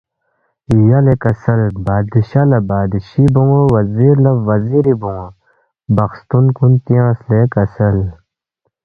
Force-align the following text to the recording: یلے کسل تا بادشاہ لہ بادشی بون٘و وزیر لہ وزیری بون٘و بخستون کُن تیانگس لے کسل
یلے 0.87 1.13
کسل 1.23 1.59
تا 1.73 1.77
بادشاہ 1.87 2.45
لہ 2.49 2.59
بادشی 2.69 3.23
بون٘و 3.33 3.59
وزیر 3.75 4.15
لہ 4.23 4.31
وزیری 4.47 4.93
بون٘و 5.01 5.25
بخستون 5.95 6.45
کُن 6.55 6.71
تیانگس 6.85 7.19
لے 7.29 7.39
کسل 7.53 7.97